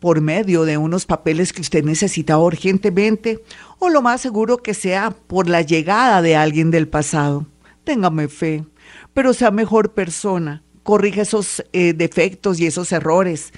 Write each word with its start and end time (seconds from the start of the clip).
por 0.02 0.20
medio 0.20 0.66
de 0.66 0.80
unos 0.80 1.06
papeles 1.06 1.54
que 1.54 1.62
usted 1.62 1.86
necesita 1.86 2.40
urgentemente 2.40 3.44
o 3.78 3.88
lo 3.88 4.02
más 4.02 4.20
seguro 4.20 4.58
que 4.58 4.74
sea 4.74 5.12
por 5.12 5.48
la 5.48 5.62
llegada 5.62 6.24
de 6.24 6.36
alguien 6.36 6.72
del 6.72 6.88
pasado. 6.88 7.46
Téngame 7.84 8.28
fe, 8.28 8.66
pero 9.14 9.34
sea 9.36 9.52
mejor 9.52 9.94
persona, 9.94 10.64
corrija 10.82 11.22
esos 11.22 11.64
eh, 11.72 11.94
defectos 11.94 12.60
y 12.60 12.66
esos 12.66 12.92
errores, 12.92 13.54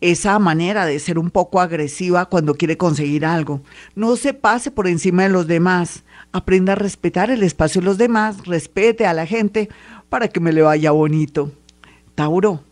esa 0.00 0.38
manera 0.38 0.86
de 0.86 0.98
ser 0.98 1.18
un 1.18 1.30
poco 1.30 1.60
agresiva 1.60 2.24
cuando 2.24 2.54
quiere 2.54 2.78
conseguir 2.78 3.26
algo. 3.26 3.60
No 3.94 4.16
se 4.16 4.32
pase 4.32 4.70
por 4.70 4.88
encima 4.88 5.24
de 5.24 5.28
los 5.28 5.46
demás, 5.46 6.04
aprenda 6.32 6.72
a 6.72 6.76
respetar 6.76 7.30
el 7.30 7.42
espacio 7.42 7.82
de 7.82 7.84
los 7.84 7.98
demás, 7.98 8.46
respete 8.46 9.04
a 9.04 9.12
la 9.12 9.26
gente 9.26 9.68
para 10.08 10.28
que 10.28 10.40
me 10.40 10.54
le 10.54 10.62
vaya 10.62 10.90
bonito. 10.90 11.52
Tauro, 12.14 12.64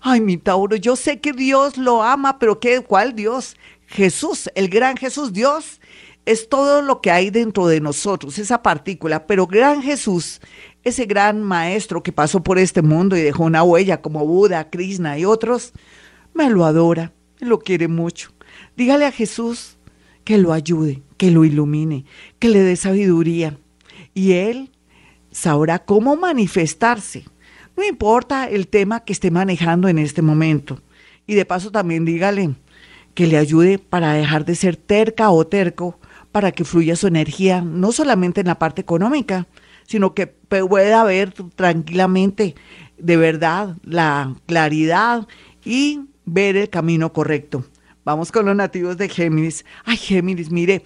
Ay, 0.00 0.20
mi 0.20 0.36
Tauro, 0.36 0.76
yo 0.76 0.96
sé 0.96 1.20
que 1.20 1.32
Dios 1.32 1.76
lo 1.76 2.02
ama, 2.02 2.38
pero 2.38 2.60
¿qué, 2.60 2.80
¿cuál 2.80 3.14
Dios? 3.14 3.56
Jesús, 3.86 4.50
el 4.54 4.68
gran 4.68 4.96
Jesús, 4.96 5.32
Dios 5.32 5.80
es 6.26 6.48
todo 6.50 6.82
lo 6.82 7.00
que 7.00 7.10
hay 7.10 7.30
dentro 7.30 7.66
de 7.68 7.80
nosotros, 7.80 8.38
esa 8.38 8.62
partícula, 8.62 9.26
pero 9.26 9.46
gran 9.46 9.82
Jesús, 9.82 10.42
ese 10.84 11.06
gran 11.06 11.42
maestro 11.42 12.02
que 12.02 12.12
pasó 12.12 12.42
por 12.42 12.58
este 12.58 12.82
mundo 12.82 13.16
y 13.16 13.22
dejó 13.22 13.44
una 13.44 13.62
huella 13.62 14.02
como 14.02 14.26
Buda, 14.26 14.68
Krishna 14.68 15.18
y 15.18 15.24
otros, 15.24 15.72
me 16.34 16.50
lo 16.50 16.66
adora, 16.66 17.12
lo 17.38 17.60
quiere 17.60 17.88
mucho. 17.88 18.32
Dígale 18.76 19.06
a 19.06 19.12
Jesús 19.12 19.78
que 20.24 20.36
lo 20.36 20.52
ayude, 20.52 21.02
que 21.16 21.30
lo 21.30 21.46
ilumine, 21.46 22.04
que 22.38 22.50
le 22.50 22.60
dé 22.60 22.76
sabiduría. 22.76 23.58
Y 24.12 24.32
él 24.32 24.70
sabrá 25.30 25.78
cómo 25.78 26.16
manifestarse 26.16 27.24
no 27.78 27.84
importa 27.84 28.48
el 28.48 28.66
tema 28.66 29.04
que 29.04 29.12
esté 29.12 29.30
manejando 29.30 29.86
en 29.86 30.00
este 30.00 30.20
momento. 30.20 30.80
Y 31.28 31.34
de 31.34 31.44
paso 31.44 31.70
también 31.70 32.04
dígale 32.04 32.56
que 33.14 33.28
le 33.28 33.36
ayude 33.36 33.78
para 33.78 34.14
dejar 34.14 34.44
de 34.44 34.56
ser 34.56 34.74
terca 34.74 35.30
o 35.30 35.46
terco, 35.46 35.96
para 36.32 36.50
que 36.50 36.64
fluya 36.64 36.96
su 36.96 37.06
energía, 37.06 37.60
no 37.60 37.92
solamente 37.92 38.40
en 38.40 38.48
la 38.48 38.58
parte 38.58 38.80
económica, 38.80 39.46
sino 39.86 40.12
que 40.12 40.26
pueda 40.26 41.04
ver 41.04 41.32
tranquilamente 41.54 42.56
de 42.98 43.16
verdad 43.16 43.76
la 43.84 44.34
claridad 44.46 45.28
y 45.64 46.00
ver 46.24 46.56
el 46.56 46.70
camino 46.70 47.12
correcto. 47.12 47.64
Vamos 48.04 48.32
con 48.32 48.46
los 48.46 48.56
nativos 48.56 48.96
de 48.96 49.08
Géminis. 49.08 49.64
Ay, 49.84 49.98
Géminis, 49.98 50.50
mire, 50.50 50.82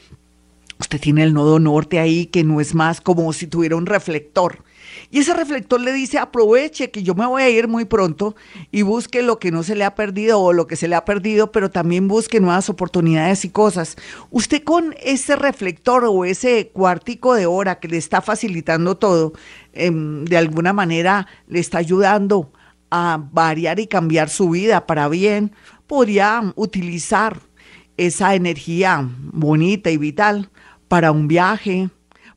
usted 0.78 1.00
tiene 1.00 1.22
el 1.22 1.32
nodo 1.32 1.58
norte 1.58 1.98
ahí 1.98 2.26
que 2.26 2.44
no 2.44 2.60
es 2.60 2.74
más 2.74 3.00
como 3.00 3.32
si 3.32 3.46
tuviera 3.46 3.76
un 3.76 3.86
reflector. 3.86 4.62
Y 5.10 5.20
ese 5.20 5.34
reflector 5.34 5.80
le 5.80 5.92
dice, 5.92 6.18
aproveche 6.18 6.90
que 6.90 7.02
yo 7.02 7.14
me 7.14 7.26
voy 7.26 7.42
a 7.42 7.50
ir 7.50 7.68
muy 7.68 7.84
pronto 7.84 8.34
y 8.70 8.82
busque 8.82 9.22
lo 9.22 9.38
que 9.38 9.50
no 9.50 9.62
se 9.62 9.74
le 9.74 9.84
ha 9.84 9.94
perdido 9.94 10.40
o 10.40 10.52
lo 10.52 10.66
que 10.66 10.76
se 10.76 10.88
le 10.88 10.96
ha 10.96 11.04
perdido, 11.04 11.52
pero 11.52 11.70
también 11.70 12.08
busque 12.08 12.40
nuevas 12.40 12.68
oportunidades 12.68 13.44
y 13.44 13.50
cosas. 13.50 13.96
Usted 14.30 14.62
con 14.64 14.94
ese 15.02 15.36
reflector 15.36 16.04
o 16.04 16.24
ese 16.24 16.70
cuartico 16.72 17.34
de 17.34 17.46
hora 17.46 17.78
que 17.78 17.88
le 17.88 17.96
está 17.96 18.20
facilitando 18.20 18.96
todo, 18.96 19.32
em, 19.72 20.24
de 20.24 20.36
alguna 20.36 20.72
manera 20.72 21.26
le 21.46 21.60
está 21.60 21.78
ayudando 21.78 22.52
a 22.90 23.22
variar 23.32 23.80
y 23.80 23.86
cambiar 23.86 24.28
su 24.28 24.50
vida 24.50 24.86
para 24.86 25.08
bien, 25.08 25.52
podría 25.86 26.52
utilizar 26.56 27.40
esa 27.96 28.34
energía 28.34 29.08
bonita 29.32 29.90
y 29.90 29.96
vital 29.96 30.50
para 30.88 31.12
un 31.12 31.28
viaje, 31.28 31.88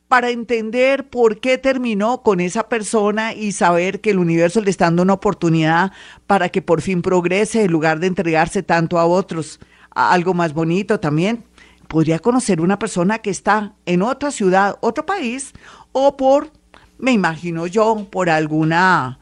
para 0.08 0.30
entender 0.30 1.08
por 1.08 1.40
qué 1.40 1.58
terminó 1.58 2.22
con 2.22 2.40
esa 2.40 2.68
persona 2.68 3.34
y 3.34 3.52
saber 3.52 4.00
que 4.00 4.10
el 4.10 4.18
universo 4.18 4.60
le 4.60 4.70
está 4.70 4.86
dando 4.86 5.02
una 5.02 5.14
oportunidad 5.14 5.92
para 6.26 6.48
que 6.48 6.62
por 6.62 6.80
fin 6.80 7.02
progrese 7.02 7.64
en 7.64 7.72
lugar 7.72 7.98
de 7.98 8.06
entregarse 8.06 8.62
tanto 8.62 8.98
a 8.98 9.06
otros. 9.06 9.60
algo 9.90 10.34
más 10.34 10.52
bonito 10.52 11.00
también. 11.00 11.44
Podría 11.88 12.18
conocer 12.18 12.60
una 12.60 12.78
persona 12.78 13.18
que 13.20 13.30
está 13.30 13.74
en 13.86 14.02
otra 14.02 14.30
ciudad, 14.30 14.76
otro 14.80 15.06
país, 15.06 15.52
o 15.92 16.16
por, 16.16 16.50
me 16.98 17.12
imagino 17.12 17.66
yo, 17.66 18.06
por 18.10 18.28
alguna 18.28 19.18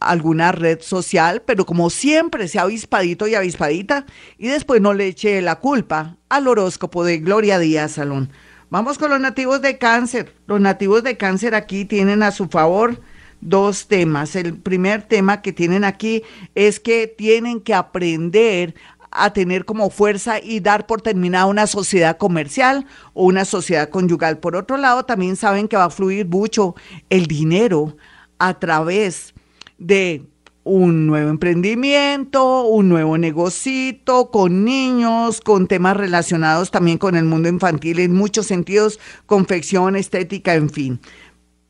alguna 0.00 0.52
red 0.52 0.80
social, 0.82 1.42
pero 1.42 1.64
como 1.64 1.90
siempre 1.90 2.46
sea 2.48 2.62
avispadito 2.62 3.26
y 3.26 3.34
avispadita, 3.34 4.06
y 4.38 4.48
después 4.48 4.80
no 4.80 4.92
le 4.92 5.06
eche 5.06 5.40
la 5.40 5.56
culpa 5.56 6.16
al 6.28 6.46
horóscopo 6.46 7.04
de 7.04 7.18
Gloria 7.18 7.58
Díaz 7.58 7.92
Salón. 7.92 8.30
Vamos 8.70 8.98
con 8.98 9.10
los 9.10 9.20
nativos 9.20 9.62
de 9.62 9.78
cáncer. 9.78 10.34
Los 10.46 10.60
nativos 10.60 11.02
de 11.02 11.16
cáncer 11.16 11.54
aquí 11.54 11.84
tienen 11.84 12.22
a 12.22 12.30
su 12.30 12.48
favor 12.48 13.00
dos 13.40 13.86
temas. 13.88 14.34
El 14.36 14.56
primer 14.56 15.02
tema 15.02 15.42
que 15.42 15.52
tienen 15.52 15.84
aquí 15.84 16.22
es 16.54 16.80
que 16.80 17.06
tienen 17.06 17.60
que 17.60 17.74
aprender 17.74 18.74
a 19.10 19.32
tener 19.32 19.64
como 19.64 19.90
fuerza 19.90 20.40
y 20.40 20.58
dar 20.60 20.86
por 20.86 21.00
terminada 21.00 21.46
una 21.46 21.66
sociedad 21.68 22.16
comercial 22.16 22.86
o 23.12 23.24
una 23.26 23.44
sociedad 23.44 23.88
conyugal. 23.88 24.38
Por 24.38 24.56
otro 24.56 24.76
lado, 24.76 25.04
también 25.04 25.36
saben 25.36 25.68
que 25.68 25.76
va 25.76 25.84
a 25.84 25.90
fluir 25.90 26.26
mucho 26.26 26.74
el 27.10 27.26
dinero 27.26 27.96
a 28.38 28.58
través 28.58 29.34
de 29.78 30.24
un 30.64 31.06
nuevo 31.06 31.28
emprendimiento, 31.28 32.64
un 32.66 32.88
nuevo 32.88 33.18
negocito 33.18 34.30
con 34.30 34.64
niños, 34.64 35.40
con 35.42 35.66
temas 35.66 35.96
relacionados 35.96 36.70
también 36.70 36.98
con 36.98 37.16
el 37.16 37.26
mundo 37.26 37.48
infantil 37.50 38.00
en 38.00 38.14
muchos 38.14 38.46
sentidos, 38.46 38.98
confección, 39.26 39.94
estética, 39.94 40.54
en 40.54 40.70
fin. 40.70 41.00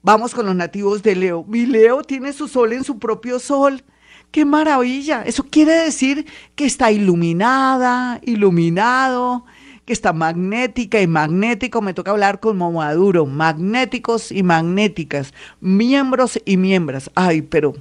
Vamos 0.02 0.34
con 0.34 0.46
los 0.46 0.54
nativos 0.54 1.02
de 1.02 1.16
Leo. 1.16 1.44
Mi 1.48 1.66
Leo 1.66 2.02
tiene 2.02 2.32
su 2.32 2.46
sol 2.46 2.72
en 2.72 2.84
su 2.84 2.98
propio 2.98 3.38
sol. 3.38 3.82
¡Qué 4.30 4.44
maravilla! 4.44 5.22
Eso 5.22 5.44
quiere 5.44 5.72
decir 5.72 6.26
que 6.54 6.66
está 6.66 6.92
iluminada, 6.92 8.20
iluminado, 8.22 9.44
que 9.84 9.92
está 9.92 10.12
magnética 10.12 11.00
y 11.00 11.06
magnético. 11.06 11.80
Me 11.80 11.94
toca 11.94 12.10
hablar 12.10 12.38
como 12.40 12.70
Maduro, 12.70 13.26
magnéticos 13.26 14.30
y 14.30 14.42
magnéticas, 14.42 15.32
miembros 15.60 16.38
y 16.44 16.58
miembros. 16.58 17.10
Ay, 17.14 17.42
pero 17.42 17.74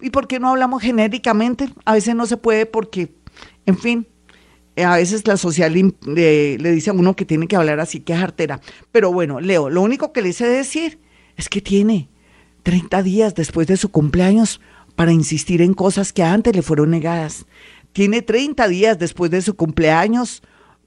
¿Y 0.00 0.10
por 0.10 0.26
qué 0.26 0.40
no 0.40 0.50
hablamos 0.50 0.82
genéricamente? 0.82 1.68
A 1.84 1.94
veces 1.94 2.14
no 2.14 2.26
se 2.26 2.36
puede 2.36 2.66
porque, 2.66 3.14
en 3.66 3.78
fin, 3.78 4.06
a 4.76 4.96
veces 4.96 5.26
la 5.26 5.36
social 5.36 5.72
le, 6.04 6.56
dice 6.58 6.90
a 6.90 6.92
uno 6.92 7.14
que 7.14 7.24
tiene 7.24 7.46
que 7.46 7.56
hablar 7.56 7.80
así, 7.80 8.00
que 8.00 8.12
es 8.12 8.22
artera. 8.22 8.60
Pero 8.90 9.12
bueno, 9.12 9.40
Leo, 9.40 9.70
lo 9.70 9.82
único 9.82 10.12
que 10.12 10.22
le 10.22 10.30
hice 10.30 10.46
decir 10.46 10.98
es 11.36 11.48
que 11.48 11.60
tiene 11.60 12.08
30 12.64 13.02
días 13.02 13.34
después 13.34 13.66
de 13.66 13.76
su 13.76 13.90
cumpleaños 13.90 14.60
para 14.96 15.12
insistir 15.12 15.62
en 15.62 15.74
cosas 15.74 16.12
que 16.12 16.22
antes 16.22 16.54
le 16.54 16.62
fueron 16.62 16.90
negadas. 16.90 17.46
Tiene 17.92 18.22
30 18.22 18.66
días 18.68 18.98
después 18.98 19.30
de 19.30 19.42
su 19.42 19.54
cumpleaños 19.54 20.42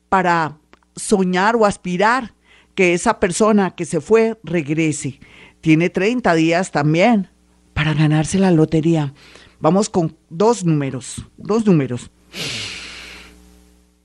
para 0.10 0.58
soñar 0.96 1.56
o 1.56 1.66
aspirar 1.66 2.34
que 2.76 2.94
esa 2.94 3.20
persona 3.20 3.76
que 3.76 3.86
se 3.86 4.02
fue 4.02 4.38
regrese. 4.44 5.20
Tiene 5.62 5.90
30 5.90 6.34
días 6.36 6.72
también 6.72 7.30
para 7.78 7.94
ganarse 7.94 8.40
la 8.40 8.50
lotería. 8.50 9.14
Vamos 9.60 9.88
con 9.88 10.18
dos 10.32 10.66
números, 10.66 11.24
dos 11.38 11.64
números. 11.64 12.10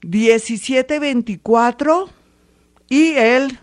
1724 0.02 2.10
y 2.90 3.12
el 3.12 3.58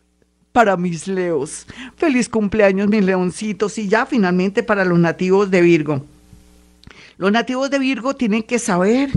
para 0.52 0.78
mis 0.78 1.06
leos. 1.06 1.66
Feliz 1.96 2.30
cumpleaños, 2.30 2.88
mis 2.88 3.04
leoncitos. 3.04 3.76
Y 3.76 3.86
ya 3.86 4.06
finalmente 4.06 4.62
para 4.62 4.86
los 4.86 4.98
nativos 4.98 5.50
de 5.50 5.60
Virgo. 5.60 6.06
Los 7.18 7.30
nativos 7.30 7.68
de 7.68 7.78
Virgo 7.78 8.16
tienen 8.16 8.42
que 8.42 8.58
saber 8.58 9.10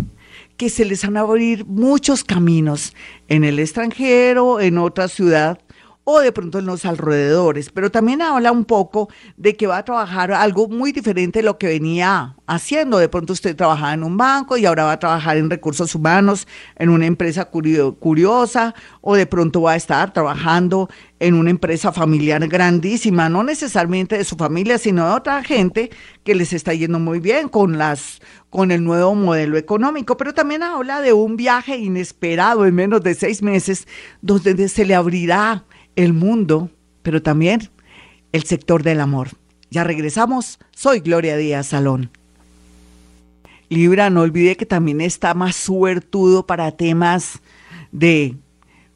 que 0.58 0.70
se 0.70 0.84
les 0.84 1.06
van 1.06 1.16
a 1.16 1.22
abrir 1.22 1.66
muchos 1.66 2.26
caminos 2.26 2.94
en 3.30 3.46
el 3.46 3.60
extranjero, 3.60 4.60
en 4.60 4.78
otra 4.78 5.08
ciudad 5.08 5.62
o 6.06 6.20
de 6.20 6.32
pronto 6.32 6.60
en 6.60 6.66
los 6.66 6.86
alrededores, 6.86 7.70
pero 7.70 7.90
también 7.90 8.22
habla 8.22 8.52
un 8.52 8.66
poco 8.66 9.10
de 9.38 9.56
que 9.56 9.68
va 9.68 9.78
a 9.78 9.86
trabajar 9.86 10.34
algo 10.34 10.68
muy 10.68 10.92
diferente 10.92 11.40
de 11.40 11.44
lo 11.44 11.58
que 11.58 11.68
venía 11.68 12.36
haciendo. 12.46 12.98
De 12.98 13.08
pronto 13.08 13.34
usted 13.34 13.56
trabajaba 13.56 13.94
en 13.94 14.04
un 14.04 14.18
banco 14.18 14.58
y 14.58 14.66
ahora 14.66 14.84
va 14.84 14.94
a 14.94 15.00
trabajar 15.00 15.38
en 15.38 15.50
recursos 15.50 15.96
humanos, 15.96 16.48
en 16.76 16.90
una 16.90 17.06
empresa 17.06 17.46
curiosa, 17.46 18.76
o 19.02 19.16
de 19.16 19.26
pronto 19.26 19.62
va 19.62 19.74
a 19.74 19.76
estar 19.76 20.12
trabajando 20.12 20.90
en 21.20 21.36
una 21.36 21.52
empresa 21.52 21.94
familiar 21.94 22.46
grandísima, 22.50 23.30
no 23.30 23.44
necesariamente 23.44 24.18
de 24.18 24.26
su 24.26 24.36
familia, 24.36 24.78
sino 24.78 25.08
de 25.08 25.14
otra 25.14 25.42
gente 25.42 25.90
que 26.26 26.36
les 26.36 26.52
está 26.52 26.74
yendo 26.74 27.00
muy 27.00 27.20
bien 27.20 27.48
con 27.48 27.78
las 27.78 28.22
con 28.50 28.70
el 28.70 28.84
nuevo 28.84 29.16
modelo 29.16 29.58
económico, 29.58 30.16
pero 30.16 30.32
también 30.36 30.62
habla 30.62 31.02
de 31.02 31.12
un 31.12 31.38
viaje 31.38 31.78
inesperado 31.78 32.68
en 32.68 32.76
menos 32.76 33.02
de 33.02 33.16
seis 33.16 33.42
meses, 33.42 33.88
donde 34.22 34.70
se 34.70 34.86
le 34.86 34.94
abrirá 34.94 35.64
el 35.95 36.13
mundo, 36.13 36.69
pero 37.01 37.22
también 37.22 37.69
el 38.31 38.44
sector 38.44 38.84
del 38.84 39.00
amor. 39.00 39.30
Ya 39.69 39.84
regresamos, 39.84 40.60
soy 40.72 41.00
Gloria 41.00 41.38
Díaz 41.38 41.68
Salón. 41.68 42.12
Libra, 43.69 44.10
no 44.10 44.22
olvide 44.22 44.56
que 44.56 44.66
también 44.66 45.01
está 45.01 45.34
más 45.34 45.56
suertudo 45.56 46.45
para 46.45 46.72
temas 46.72 47.40
de 47.92 48.36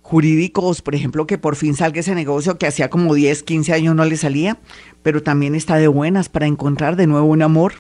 jurídicos, 0.01 0.81
por 0.81 0.95
ejemplo, 0.95 1.27
que 1.27 1.38
por 1.38 1.55
fin 1.55 1.75
salga 1.75 1.99
ese 1.99 2.15
negocio 2.15 2.57
que 2.57 2.67
hacía 2.67 2.89
como 2.89 3.13
10, 3.13 3.43
15 3.43 3.73
años 3.73 3.95
no 3.95 4.05
le 4.05 4.17
salía, 4.17 4.57
pero 5.03 5.23
también 5.23 5.55
está 5.55 5.77
de 5.77 5.88
buenas 5.88 6.29
para 6.29 6.47
encontrar 6.47 6.95
de 6.95 7.07
nuevo 7.07 7.27
un 7.27 7.41
amor 7.41 7.73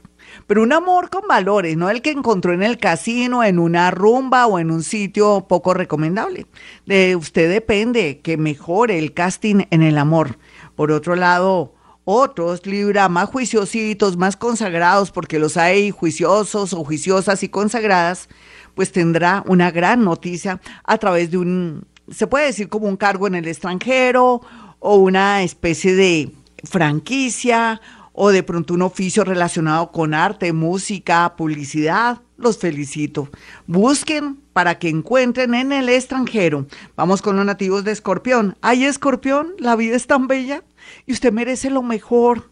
pero 0.45 0.63
un 0.63 0.73
amor 0.73 1.09
con 1.09 1.27
valores, 1.27 1.77
no 1.77 1.89
el 1.89 2.01
que 2.01 2.11
encontró 2.11 2.53
en 2.53 2.63
el 2.63 2.77
casino, 2.77 3.43
en 3.43 3.59
una 3.59 3.91
rumba 3.91 4.47
o 4.47 4.59
en 4.59 4.71
un 4.71 4.83
sitio 4.83 5.45
poco 5.47 5.73
recomendable. 5.73 6.45
De 6.85 7.15
usted 7.15 7.49
depende 7.49 8.19
que 8.19 8.37
mejore 8.37 8.97
el 8.99 9.13
casting 9.13 9.65
en 9.71 9.81
el 9.81 9.97
amor. 9.97 10.37
Por 10.75 10.91
otro 10.91 11.15
lado, 11.15 11.73
otros 12.09 12.65
Libra 12.65 13.09
más 13.09 13.27
juiciositos, 13.29 14.15
más 14.15 14.37
consagrados, 14.37 15.11
porque 15.11 15.39
los 15.39 15.57
hay 15.57 15.91
juiciosos 15.91 16.71
o 16.73 16.85
juiciosas 16.85 17.43
y 17.43 17.49
consagradas, 17.49 18.29
pues 18.75 18.93
tendrá 18.93 19.43
una 19.45 19.71
gran 19.71 20.05
noticia 20.05 20.61
a 20.85 20.97
través 20.97 21.31
de 21.31 21.37
un, 21.37 21.85
se 22.09 22.27
puede 22.27 22.45
decir 22.45 22.69
como 22.69 22.87
un 22.87 22.95
cargo 22.95 23.27
en 23.27 23.35
el 23.35 23.47
extranjero 23.47 24.41
o 24.79 24.95
una 24.95 25.43
especie 25.43 25.95
de 25.95 26.31
franquicia 26.63 27.81
o 28.19 28.31
de 28.31 28.41
pronto 28.41 28.73
un 28.73 28.81
oficio 28.81 29.23
relacionado 29.23 29.91
con 29.91 30.15
arte, 30.15 30.51
música, 30.51 31.35
publicidad, 31.37 32.19
los 32.35 32.57
felicito. 32.57 33.29
Busquen 33.67 34.39
para 34.53 34.79
que 34.79 34.89
encuentren 34.89 35.53
en 35.53 35.71
el 35.71 35.87
extranjero. 35.87 36.65
Vamos 36.95 37.21
con 37.21 37.35
los 37.35 37.45
nativos 37.45 37.83
de 37.83 37.91
Escorpión. 37.91 38.57
Ay, 38.61 38.85
Escorpión, 38.85 39.53
la 39.59 39.75
vida 39.75 39.95
es 39.95 40.07
tan 40.07 40.25
bella 40.27 40.63
y 41.05 41.13
usted 41.13 41.31
merece 41.31 41.69
lo 41.69 41.83
mejor. 41.83 42.49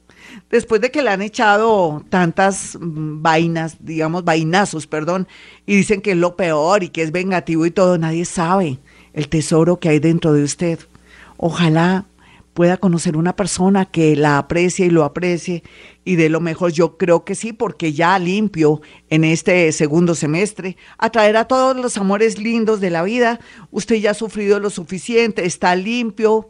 Después 0.52 0.82
de 0.82 0.92
que 0.92 1.02
le 1.02 1.10
han 1.10 1.24
echado 1.24 2.06
tantas 2.10 2.78
mm, 2.80 3.24
vainas, 3.24 3.78
digamos, 3.80 4.24
vainazos, 4.24 4.86
perdón, 4.86 5.28
y 5.66 5.78
dicen 5.78 6.02
que 6.02 6.12
es 6.12 6.18
lo 6.18 6.36
peor 6.36 6.84
y 6.84 6.90
que 6.90 7.02
es 7.02 7.12
vengativo 7.12 7.66
y 7.66 7.72
todo, 7.72 7.98
nadie 7.98 8.26
sabe 8.26 8.78
el 9.14 9.30
tesoro 9.30 9.80
que 9.80 9.90
hay 9.90 9.98
dentro 9.98 10.32
de 10.32 10.44
usted. 10.44 10.78
Ojalá 11.38 12.06
pueda 12.56 12.78
conocer 12.78 13.18
una 13.18 13.36
persona 13.36 13.84
que 13.84 14.16
la 14.16 14.38
aprecie 14.38 14.86
y 14.86 14.90
lo 14.90 15.04
aprecie 15.04 15.62
y 16.06 16.16
de 16.16 16.30
lo 16.30 16.40
mejor. 16.40 16.72
Yo 16.72 16.98
creo 16.98 17.26
que 17.26 17.36
sí, 17.36 17.52
porque 17.52 17.92
ya 17.92 18.18
limpio 18.18 18.82
en 19.10 19.26
este 19.26 19.74
segundo 19.74 20.16
semestre, 20.16 20.78
atraer 20.98 21.36
a 21.36 21.50
todos 21.50 21.76
los 21.76 21.98
amores 21.98 22.40
lindos 22.40 22.80
de 22.80 22.92
la 22.92 23.04
vida. 23.04 23.42
Usted 23.72 23.98
ya 23.98 24.12
ha 24.12 24.14
sufrido 24.14 24.62
lo 24.62 24.70
suficiente, 24.70 25.46
está 25.46 25.76
limpio 25.76 26.50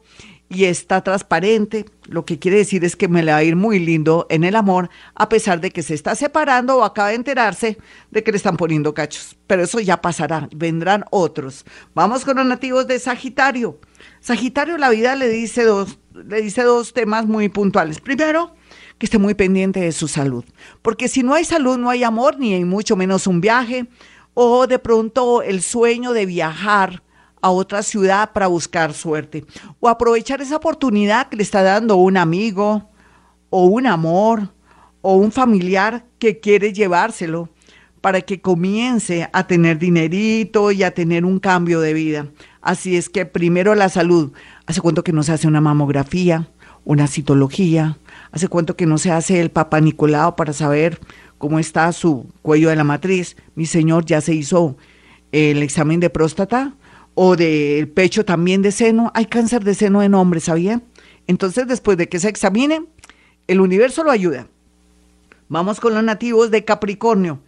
y 0.55 0.65
está 0.65 1.01
transparente. 1.01 1.85
Lo 2.05 2.23
que 2.23 2.39
quiere 2.39 2.57
decir 2.57 2.85
es 2.85 2.95
que 2.95 3.09
me 3.09 3.23
le 3.23 3.31
va 3.33 3.39
a 3.39 3.43
ir 3.43 3.57
muy 3.57 3.79
lindo 3.79 4.25
en 4.29 4.45
el 4.45 4.55
amor, 4.55 4.89
a 5.15 5.27
pesar 5.27 5.59
de 5.59 5.69
que 5.71 5.83
se 5.83 5.93
está 5.93 6.15
separando 6.15 6.77
o 6.77 6.83
acaba 6.83 7.09
de 7.09 7.15
enterarse 7.15 7.77
de 8.09 8.23
que 8.23 8.31
le 8.31 8.37
están 8.37 8.55
poniendo 8.55 8.93
cachos. 8.93 9.35
Pero 9.47 9.63
eso 9.63 9.79
ya 9.81 10.01
pasará, 10.01 10.47
vendrán 10.55 11.03
otros. 11.11 11.65
Vamos 11.93 12.23
con 12.23 12.37
los 12.37 12.45
nativos 12.45 12.87
de 12.87 12.99
Sagitario. 12.99 13.79
Sagitario, 14.21 14.77
la 14.77 14.89
vida 14.89 15.15
le 15.15 15.27
dice 15.27 15.65
dos, 15.65 15.99
le 16.13 16.41
dice 16.41 16.63
dos 16.63 16.93
temas 16.93 17.25
muy 17.25 17.49
puntuales. 17.49 17.99
Primero, 17.99 18.55
que 18.97 19.07
esté 19.07 19.17
muy 19.17 19.33
pendiente 19.33 19.81
de 19.81 19.91
su 19.91 20.07
salud, 20.07 20.45
porque 20.81 21.09
si 21.09 21.21
no 21.21 21.33
hay 21.33 21.43
salud 21.43 21.77
no 21.77 21.89
hay 21.89 22.03
amor, 22.03 22.39
ni 22.39 22.53
hay 22.53 22.63
mucho 22.63 22.95
menos 22.95 23.27
un 23.27 23.41
viaje, 23.41 23.87
o 24.33 24.67
de 24.67 24.79
pronto 24.79 25.41
el 25.41 25.61
sueño 25.61 26.13
de 26.13 26.25
viajar 26.25 27.03
a 27.45 27.51
otra 27.51 27.83
ciudad 27.83 28.33
para 28.33 28.47
buscar 28.47 28.91
suerte, 28.91 29.45
o 29.79 29.87
aprovechar 29.87 30.41
esa 30.41 30.55
oportunidad 30.55 31.29
que 31.29 31.37
le 31.37 31.43
está 31.43 31.61
dando 31.61 31.95
un 31.95 32.17
amigo, 32.17 32.89
o 33.51 33.65
un 33.65 33.85
amor, 33.85 34.49
o 35.03 35.13
un 35.13 35.31
familiar 35.31 36.07
que 36.17 36.39
quiere 36.39 36.73
llevárselo 36.73 37.49
para 38.01 38.21
que 38.21 38.41
comience 38.41 39.29
a 39.31 39.45
tener 39.45 39.77
dinerito 39.77 40.71
y 40.71 40.81
a 40.81 40.95
tener 40.95 41.23
un 41.23 41.37
cambio 41.37 41.81
de 41.81 41.93
vida. 41.93 42.27
Así 42.63 42.97
es 42.97 43.09
que 43.09 43.27
primero 43.27 43.75
la 43.75 43.89
salud. 43.89 44.31
¿Hace 44.65 44.81
cuánto 44.81 45.03
que 45.03 45.13
no 45.13 45.21
se 45.21 45.31
hace 45.31 45.47
una 45.47 45.61
mamografía, 45.61 46.49
una 46.83 47.05
citología? 47.05 47.99
¿Hace 48.31 48.47
cuánto 48.47 48.75
que 48.75 48.87
no 48.87 48.97
se 48.97 49.11
hace 49.11 49.39
el 49.39 49.51
papá 49.51 49.81
Nicolau 49.81 50.35
para 50.35 50.51
saber 50.51 50.99
cómo 51.37 51.59
está 51.59 51.91
su 51.91 52.25
cuello 52.41 52.69
de 52.69 52.75
la 52.75 52.83
matriz? 52.83 53.37
Mi 53.53 53.67
señor 53.67 54.03
ya 54.03 54.19
se 54.19 54.33
hizo 54.33 54.77
el 55.31 55.61
examen 55.61 55.99
de 55.99 56.09
próstata 56.09 56.73
o 57.15 57.35
del 57.35 57.87
pecho 57.87 58.23
también 58.23 58.61
de 58.61 58.71
seno. 58.71 59.11
Hay 59.15 59.25
cáncer 59.25 59.63
de 59.63 59.73
seno 59.73 60.03
en 60.03 60.13
hombres, 60.13 60.43
¿sabía? 60.43 60.81
Entonces, 61.27 61.67
después 61.67 61.97
de 61.97 62.07
que 62.07 62.19
se 62.19 62.29
examine, 62.29 62.85
el 63.47 63.59
universo 63.59 64.03
lo 64.03 64.11
ayuda. 64.11 64.47
Vamos 65.49 65.79
con 65.79 65.95
los 65.95 66.03
nativos 66.03 66.51
de 66.51 66.63
Capricornio. 66.63 67.39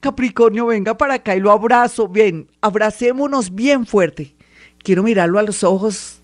Capricornio, 0.00 0.66
venga 0.66 0.98
para 0.98 1.14
acá 1.14 1.34
y 1.34 1.40
lo 1.40 1.50
abrazo. 1.50 2.08
Bien, 2.08 2.48
abracémonos 2.60 3.54
bien 3.54 3.86
fuerte 3.86 4.34
quiero 4.82 5.02
mirarlo 5.02 5.38
a 5.38 5.42
los 5.42 5.64
ojos 5.64 6.20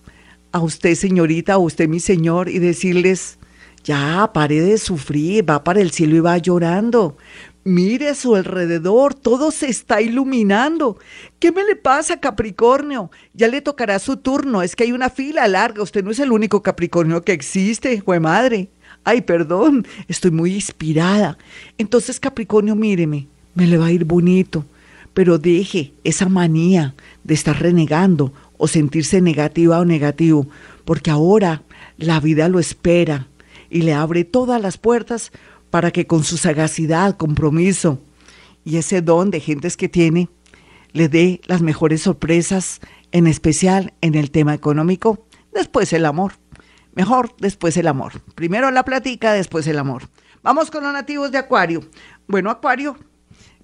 a 0.52 0.60
usted, 0.60 0.94
señorita, 0.94 1.54
a 1.54 1.58
usted, 1.58 1.88
mi 1.88 2.00
señor, 2.00 2.48
y 2.48 2.58
decirles, 2.58 3.38
ya, 3.84 4.30
pare 4.32 4.60
de 4.60 4.78
sufrir, 4.78 5.48
va 5.48 5.62
para 5.62 5.80
el 5.80 5.90
cielo 5.90 6.16
y 6.16 6.20
va 6.20 6.38
llorando. 6.38 7.16
Mire 7.68 8.08
a 8.08 8.14
su 8.14 8.34
alrededor, 8.34 9.12
todo 9.12 9.50
se 9.50 9.66
está 9.66 10.00
iluminando. 10.00 10.96
¿Qué 11.38 11.52
me 11.52 11.62
le 11.64 11.76
pasa, 11.76 12.18
Capricornio? 12.18 13.10
Ya 13.34 13.46
le 13.46 13.60
tocará 13.60 13.98
su 13.98 14.16
turno, 14.16 14.62
es 14.62 14.74
que 14.74 14.84
hay 14.84 14.92
una 14.92 15.10
fila 15.10 15.46
larga, 15.46 15.82
usted 15.82 16.02
no 16.02 16.10
es 16.10 16.18
el 16.18 16.32
único 16.32 16.62
Capricornio 16.62 17.20
que 17.24 17.32
existe, 17.32 18.00
fue 18.00 18.20
madre. 18.20 18.70
Ay, 19.04 19.20
perdón, 19.20 19.86
estoy 20.08 20.30
muy 20.30 20.54
inspirada. 20.54 21.36
Entonces, 21.76 22.18
Capricornio, 22.18 22.74
míreme, 22.74 23.28
me 23.52 23.66
le 23.66 23.76
va 23.76 23.88
a 23.88 23.92
ir 23.92 24.06
bonito, 24.06 24.64
pero 25.12 25.36
deje 25.36 25.92
esa 26.04 26.26
manía 26.26 26.94
de 27.22 27.34
estar 27.34 27.60
renegando 27.60 28.32
o 28.56 28.66
sentirse 28.66 29.20
negativa 29.20 29.78
o 29.78 29.84
negativo, 29.84 30.46
porque 30.86 31.10
ahora 31.10 31.64
la 31.98 32.18
vida 32.18 32.48
lo 32.48 32.60
espera 32.60 33.28
y 33.68 33.82
le 33.82 33.92
abre 33.92 34.24
todas 34.24 34.62
las 34.62 34.78
puertas 34.78 35.32
para 35.70 35.90
que 35.90 36.06
con 36.06 36.24
su 36.24 36.36
sagacidad, 36.36 37.16
compromiso 37.16 37.98
y 38.64 38.76
ese 38.76 39.02
don 39.02 39.30
de 39.30 39.40
gentes 39.40 39.76
que 39.76 39.88
tiene, 39.88 40.28
le 40.92 41.08
dé 41.08 41.40
las 41.46 41.62
mejores 41.62 42.02
sorpresas, 42.02 42.80
en 43.12 43.26
especial 43.26 43.94
en 44.00 44.14
el 44.14 44.30
tema 44.30 44.54
económico, 44.54 45.26
después 45.52 45.92
el 45.92 46.04
amor. 46.04 46.34
Mejor 46.94 47.34
después 47.38 47.76
el 47.76 47.86
amor. 47.86 48.20
Primero 48.34 48.70
la 48.70 48.84
platica, 48.84 49.32
después 49.32 49.66
el 49.66 49.78
amor. 49.78 50.08
Vamos 50.42 50.70
con 50.70 50.82
los 50.82 50.92
nativos 50.92 51.30
de 51.30 51.38
Acuario. 51.38 51.82
Bueno, 52.26 52.50
Acuario, 52.50 52.96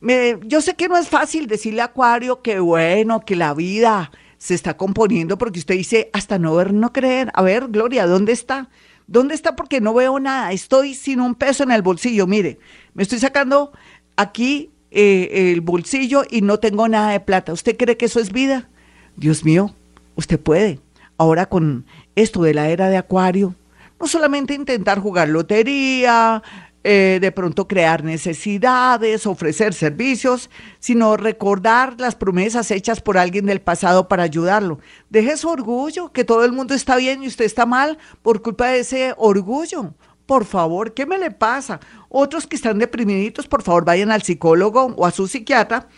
me, 0.00 0.38
yo 0.44 0.60
sé 0.60 0.74
que 0.74 0.88
no 0.88 0.96
es 0.96 1.08
fácil 1.08 1.46
decirle 1.46 1.82
a 1.82 1.86
Acuario 1.86 2.42
que 2.42 2.60
bueno, 2.60 3.24
que 3.24 3.36
la 3.36 3.54
vida 3.54 4.10
se 4.38 4.54
está 4.54 4.76
componiendo 4.76 5.38
porque 5.38 5.58
usted 5.58 5.74
dice 5.74 6.10
hasta 6.12 6.38
no 6.38 6.54
ver, 6.54 6.72
no 6.72 6.92
creer. 6.92 7.30
A 7.34 7.42
ver, 7.42 7.68
Gloria, 7.68 8.06
¿dónde 8.06 8.32
está? 8.32 8.68
¿Dónde 9.06 9.34
está? 9.34 9.56
Porque 9.56 9.80
no 9.80 9.94
veo 9.94 10.18
nada. 10.20 10.52
Estoy 10.52 10.94
sin 10.94 11.20
un 11.20 11.34
peso 11.34 11.62
en 11.62 11.70
el 11.70 11.82
bolsillo. 11.82 12.26
Mire, 12.26 12.58
me 12.94 13.02
estoy 13.02 13.18
sacando 13.18 13.72
aquí 14.16 14.70
eh, 14.90 15.52
el 15.52 15.60
bolsillo 15.60 16.22
y 16.30 16.40
no 16.40 16.58
tengo 16.58 16.88
nada 16.88 17.10
de 17.10 17.20
plata. 17.20 17.52
¿Usted 17.52 17.76
cree 17.76 17.96
que 17.96 18.06
eso 18.06 18.20
es 18.20 18.32
vida? 18.32 18.68
Dios 19.16 19.44
mío, 19.44 19.74
usted 20.16 20.40
puede. 20.40 20.80
Ahora 21.18 21.46
con 21.46 21.86
esto 22.16 22.42
de 22.42 22.54
la 22.54 22.68
era 22.68 22.88
de 22.88 22.96
Acuario. 22.96 23.54
No 24.00 24.06
solamente 24.08 24.54
intentar 24.54 24.98
jugar 24.98 25.28
lotería, 25.28 26.42
eh, 26.86 27.16
de 27.18 27.32
pronto 27.32 27.66
crear 27.66 28.04
necesidades, 28.04 29.26
ofrecer 29.26 29.72
servicios, 29.72 30.50
sino 30.80 31.16
recordar 31.16 31.98
las 31.98 32.14
promesas 32.14 32.70
hechas 32.70 33.00
por 33.00 33.16
alguien 33.16 33.46
del 33.46 33.62
pasado 33.62 34.06
para 34.06 34.22
ayudarlo. 34.22 34.78
Deje 35.08 35.38
su 35.38 35.48
orgullo, 35.48 36.12
que 36.12 36.24
todo 36.24 36.44
el 36.44 36.52
mundo 36.52 36.74
está 36.74 36.96
bien 36.96 37.24
y 37.24 37.26
usted 37.26 37.46
está 37.46 37.64
mal 37.64 37.96
por 38.20 38.42
culpa 38.42 38.66
de 38.68 38.80
ese 38.80 39.14
orgullo. 39.16 39.94
Por 40.26 40.44
favor, 40.44 40.92
¿qué 40.92 41.06
me 41.06 41.16
le 41.16 41.30
pasa? 41.30 41.80
Otros 42.10 42.46
que 42.46 42.56
están 42.56 42.78
deprimiditos, 42.78 43.48
por 43.48 43.62
favor, 43.62 43.86
vayan 43.86 44.10
al 44.10 44.22
psicólogo 44.22 44.94
o 44.96 45.06
a 45.06 45.10
su 45.10 45.26
psiquiatra 45.26 45.88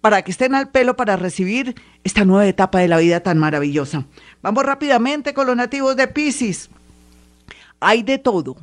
para 0.00 0.22
que 0.22 0.30
estén 0.30 0.54
al 0.54 0.70
pelo 0.70 0.96
para 0.96 1.16
recibir 1.16 1.74
esta 2.02 2.24
nueva 2.24 2.46
etapa 2.46 2.78
de 2.78 2.88
la 2.88 2.96
vida 2.96 3.20
tan 3.20 3.36
maravillosa. 3.36 4.06
Vamos 4.40 4.64
rápidamente 4.64 5.34
con 5.34 5.46
los 5.46 5.56
nativos 5.56 5.96
de 5.96 6.08
Pisces. 6.08 6.70
Hay 7.78 8.02
de 8.02 8.16
todo 8.16 8.56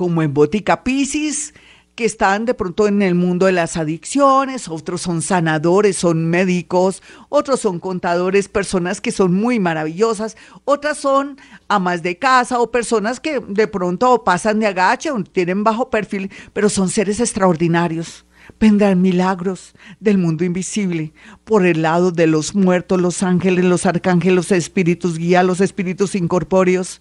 como 0.00 0.22
en 0.22 0.32
Botica 0.32 0.82
Piscis, 0.82 1.52
que 1.94 2.06
están 2.06 2.46
de 2.46 2.54
pronto 2.54 2.88
en 2.88 3.02
el 3.02 3.14
mundo 3.14 3.44
de 3.44 3.52
las 3.52 3.76
adicciones, 3.76 4.66
otros 4.66 5.02
son 5.02 5.20
sanadores, 5.20 5.98
son 5.98 6.24
médicos, 6.24 7.02
otros 7.28 7.60
son 7.60 7.78
contadores, 7.80 8.48
personas 8.48 9.02
que 9.02 9.12
son 9.12 9.34
muy 9.34 9.60
maravillosas, 9.60 10.38
otras 10.64 10.96
son 10.96 11.36
amas 11.68 12.02
de 12.02 12.18
casa 12.18 12.60
o 12.60 12.70
personas 12.70 13.20
que 13.20 13.40
de 13.40 13.68
pronto 13.68 14.24
pasan 14.24 14.58
de 14.58 14.68
agache 14.68 15.10
o 15.10 15.22
tienen 15.22 15.64
bajo 15.64 15.90
perfil, 15.90 16.30
pero 16.54 16.70
son 16.70 16.88
seres 16.88 17.20
extraordinarios 17.20 18.24
vendrán 18.58 19.02
milagros 19.02 19.74
del 20.00 20.18
mundo 20.18 20.44
invisible 20.44 21.12
por 21.44 21.66
el 21.66 21.82
lado 21.82 22.10
de 22.10 22.26
los 22.26 22.54
muertos, 22.54 23.00
los 23.00 23.22
ángeles, 23.22 23.64
los 23.64 23.86
arcángeles, 23.86 24.34
los 24.34 24.52
espíritus 24.52 25.18
guía, 25.18 25.42
los 25.42 25.60
espíritus 25.60 26.14
incorpóreos. 26.14 27.00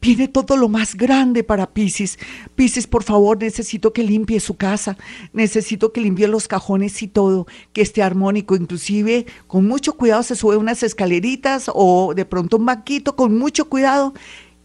Viene 0.00 0.28
todo 0.28 0.56
lo 0.56 0.68
más 0.68 0.94
grande 0.96 1.44
para 1.44 1.72
Pisces. 1.72 2.18
Pisces, 2.54 2.86
por 2.86 3.02
favor, 3.02 3.38
necesito 3.38 3.92
que 3.92 4.02
limpie 4.02 4.40
su 4.40 4.56
casa, 4.56 4.96
necesito 5.32 5.92
que 5.92 6.00
limpie 6.00 6.28
los 6.28 6.48
cajones 6.48 7.02
y 7.02 7.08
todo, 7.08 7.46
que 7.72 7.82
esté 7.82 8.02
armónico, 8.02 8.56
inclusive 8.56 9.26
con 9.46 9.66
mucho 9.66 9.94
cuidado 9.94 10.22
se 10.22 10.36
sube 10.36 10.56
unas 10.56 10.82
escaleritas 10.82 11.70
o 11.72 12.14
de 12.14 12.24
pronto 12.24 12.56
un 12.56 12.66
banquito 12.66 13.16
con 13.16 13.38
mucho 13.38 13.68
cuidado. 13.68 14.14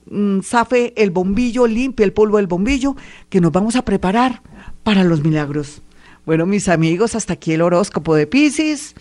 Mm, 0.08 0.42
zafe 0.42 0.94
el 1.02 1.10
bombillo, 1.10 1.66
limpie 1.66 2.06
el 2.06 2.14
polvo 2.14 2.38
del 2.38 2.48
bombillo, 2.48 2.96
que 3.30 3.42
nos 3.42 3.52
vamos 3.52 3.76
a 3.76 3.84
preparar 3.84 4.42
para 4.84 5.04
los 5.04 5.24
milagros. 5.24 5.82
Bueno, 6.26 6.46
mis 6.48 6.68
amigos, 6.70 7.14
hasta 7.14 7.34
aquí 7.34 7.52
el 7.54 7.62
horóscopo 7.62 8.16
de 8.16 8.26
Pisces. 8.26 8.96